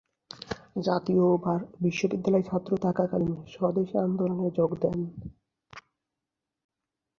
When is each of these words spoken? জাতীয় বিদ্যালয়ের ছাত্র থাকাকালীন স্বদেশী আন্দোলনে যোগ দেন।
জাতীয় 0.83 1.25
বিদ্যালয়ের 2.11 2.47
ছাত্র 2.49 2.71
থাকাকালীন 2.77 3.33
স্বদেশী 3.47 3.95
আন্দোলনে 3.97 4.47
যোগ 4.57 4.71
দেন। 4.81 4.99